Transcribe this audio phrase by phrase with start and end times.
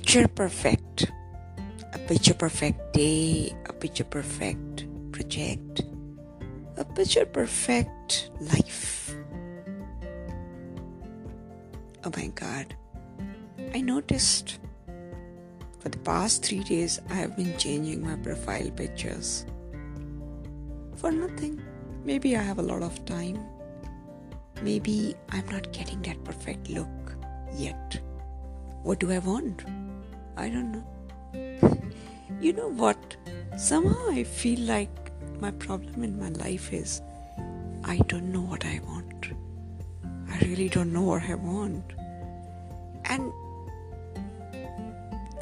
[0.00, 1.12] picture perfect,
[1.92, 5.82] a picture perfect day, a picture perfect project,
[6.78, 9.14] a picture perfect life.
[12.02, 12.74] Oh my god,
[13.74, 14.58] I noticed
[15.80, 19.44] for the past three days I have been changing my profile pictures.
[20.96, 21.60] For nothing.
[22.06, 23.38] Maybe I have a lot of time.
[24.62, 26.88] Maybe I'm not getting that perfect look
[27.54, 28.00] yet.
[28.82, 29.62] What do I want?
[30.40, 31.80] I don't know.
[32.40, 33.16] you know what?
[33.58, 37.02] Somehow I feel like my problem in my life is
[37.84, 39.32] I don't know what I want.
[40.30, 41.84] I really don't know what I want.
[43.04, 43.30] And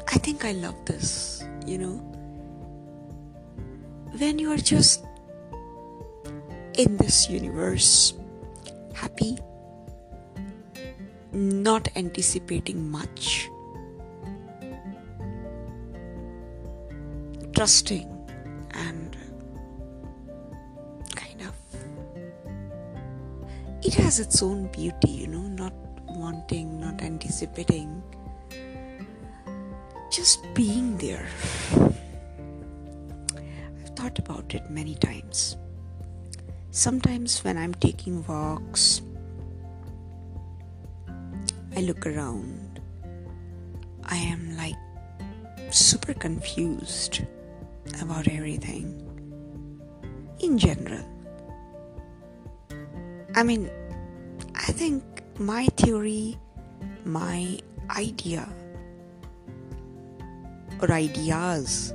[0.07, 1.95] I think I love this, you know.
[4.17, 5.05] When you are just
[6.77, 8.15] in this universe,
[8.93, 9.37] happy,
[11.31, 13.49] not anticipating much,
[17.59, 18.07] trusting,
[18.71, 19.17] and
[21.13, 21.53] kind of
[23.83, 25.73] it has its own beauty, you know, not
[26.07, 28.01] wanting, not anticipating
[30.09, 31.27] just being there.
[31.75, 31.97] I've
[33.93, 35.57] thought about it many times.
[36.71, 39.01] Sometimes when I'm taking walks,
[41.75, 42.79] I look around.
[44.05, 44.77] I am like
[45.71, 47.19] super confused
[48.01, 49.05] about everything
[50.39, 51.03] in general.
[53.35, 53.69] I mean,
[54.55, 55.03] I think
[55.37, 56.37] my theory,
[57.05, 58.47] my idea
[60.81, 61.93] or ideas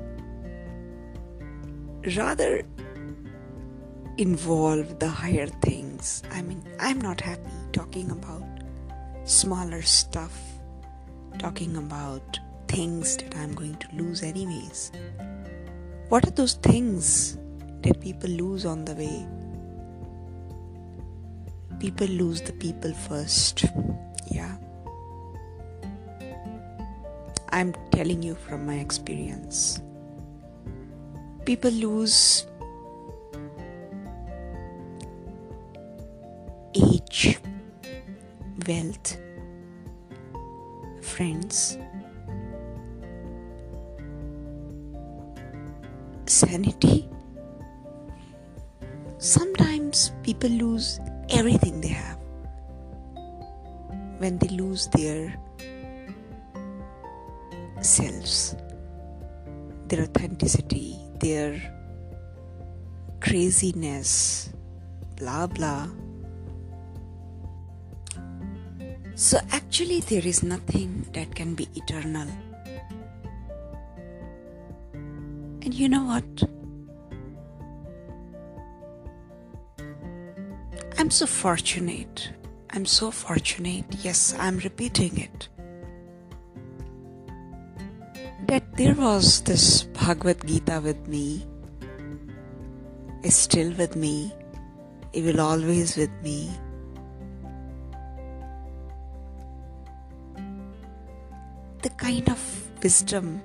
[2.16, 2.62] rather
[4.18, 6.22] involve the higher things.
[6.30, 8.44] I mean, I'm not happy talking about
[9.24, 10.38] smaller stuff,
[11.38, 12.38] talking about
[12.68, 14.92] things that I'm going to lose anyways.
[16.08, 17.38] What are those things
[17.82, 19.26] that people lose on the way?
[21.80, 23.64] People lose the people first.
[24.30, 24.56] Yeah.
[27.50, 29.80] I'm telling you from my experience.
[31.44, 32.46] People lose
[36.74, 37.38] age,
[38.66, 39.16] wealth,
[41.00, 41.78] friends,
[46.34, 47.08] sanity.
[49.18, 50.98] Sometimes people lose
[51.30, 52.18] everything they have
[54.18, 55.38] when they lose their
[57.80, 58.56] selves,
[59.86, 61.62] their authenticity, their
[63.20, 64.50] craziness,
[65.16, 65.86] blah blah.
[69.14, 72.26] So, actually, there is nothing that can be eternal.
[75.64, 76.42] And you know what?
[80.98, 82.30] I'm so fortunate.
[82.70, 83.84] I'm so fortunate.
[84.02, 85.48] Yes, I'm repeating it
[88.46, 91.46] that there was this Bhagavad Gita with me,
[93.22, 94.32] is still with me,
[95.12, 96.50] it will always with me.
[101.82, 102.40] The kind of
[102.82, 103.40] wisdom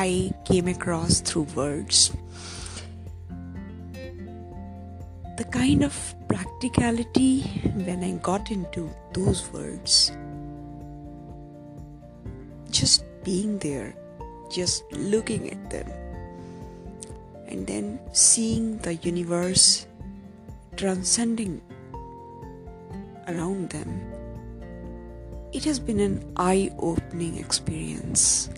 [0.00, 2.10] I came across through words,
[5.36, 5.92] the kind of
[6.26, 7.42] practicality
[7.84, 10.10] when I got into those words
[12.70, 13.94] just being there,
[14.50, 15.92] just looking at them,
[17.46, 19.86] and then seeing the universe
[20.76, 21.60] transcending
[23.28, 24.00] around them.
[25.52, 28.48] It has been an eye opening experience.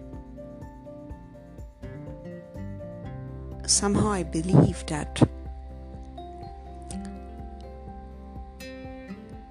[3.73, 5.23] Somehow I believe that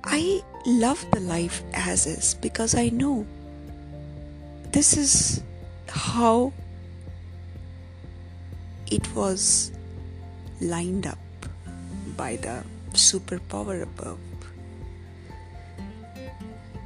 [0.03, 3.25] I love the life as is because I know
[4.71, 5.41] this is
[5.87, 6.53] how
[8.91, 9.71] it was
[10.61, 11.17] lined up
[12.15, 12.63] by the
[12.93, 14.19] superpower above.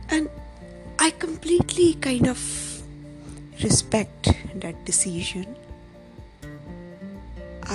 [0.07, 0.29] And
[0.99, 2.39] I completely kind of
[3.61, 5.64] respect that decision.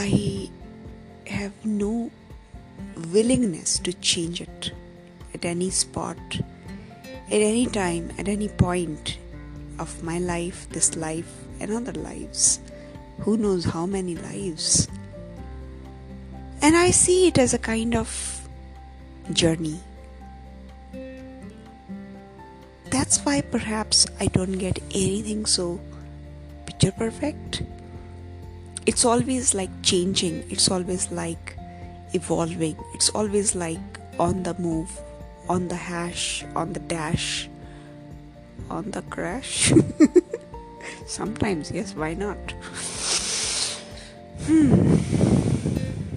[0.03, 0.49] I
[1.27, 2.11] have no
[3.13, 4.73] willingness to change it
[5.35, 6.17] at any spot,
[7.27, 9.19] at any time, at any point
[9.79, 11.31] of my life, this life,
[11.61, 12.61] and other lives.
[13.21, 14.89] Who knows how many lives?
[16.63, 18.49] And I see it as a kind of
[19.35, 19.81] journey.
[22.91, 25.81] that's why perhaps I don't get anything so
[26.65, 27.63] picture perfect.
[28.91, 31.57] It's always like changing, it's always like
[32.13, 33.79] evolving, it's always like
[34.19, 34.91] on the move,
[35.49, 37.49] on the hash, on the dash,
[38.69, 39.73] on the crash.
[41.07, 42.37] Sometimes, yes, why not?
[44.49, 44.97] Hmm.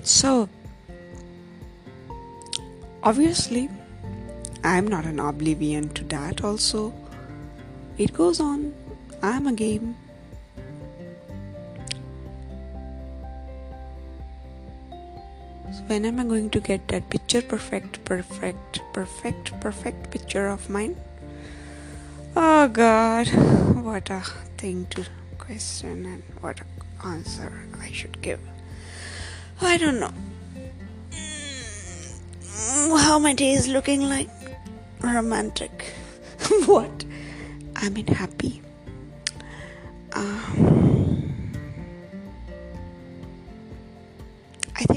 [0.02, 0.50] So,
[3.04, 3.70] obviously,
[4.64, 6.92] I'm not an oblivion to that, also.
[8.00, 8.74] It goes on.
[9.22, 9.96] I'm a game.
[15.72, 20.70] So when am I going to get that picture perfect, perfect, perfect, perfect picture of
[20.70, 20.96] mine?
[22.36, 23.28] Oh God,
[23.84, 24.22] what a
[24.58, 25.06] thing to
[25.38, 26.62] question and what
[27.06, 28.40] answer I should give.
[29.62, 30.14] I don't know
[31.12, 34.30] mm, how my day is looking like.
[35.02, 35.94] Romantic.
[36.66, 37.06] what?
[37.76, 38.62] I mean, happy.
[40.14, 40.63] Um,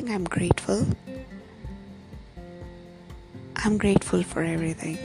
[0.06, 0.86] think I'm grateful.
[3.56, 4.98] I'm grateful for everything.